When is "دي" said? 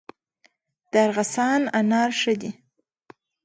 2.41-2.51